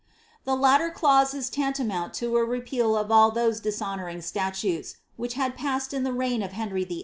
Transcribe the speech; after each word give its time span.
The 0.45 0.55
latter 0.55 0.89
clause 0.89 1.35
is 1.35 1.47
tantamount 1.51 2.15
to 2.15 2.35
a 2.35 2.43
repeal 2.43 2.97
of 2.97 3.11
all 3.11 3.29
those 3.29 3.59
dishonouring 3.59 4.21
statutes, 4.23 4.95
which 5.15 5.35
had 5.35 5.55
passed 5.55 5.93
in 5.93 6.01
the 6.01 6.11
reign 6.11 6.41
of 6.41 6.53
Henry 6.53 6.83
Vlll. 6.83 6.99